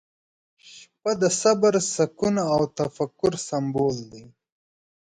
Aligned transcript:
•شپه 0.73 1.11
د 1.21 1.23
صبر، 1.41 1.73
سکون، 1.93 2.35
او 2.53 2.61
تفکر 2.77 3.33
سمبول 3.47 3.97
دی. 4.11 4.23